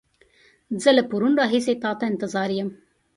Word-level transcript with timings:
زه 0.81 0.89
له 0.97 1.03
پرون 1.09 1.33
راهيسې 1.41 1.73
تا 1.83 1.91
ته 1.99 2.03
انتظار 2.11 2.49
يم. 2.59 2.69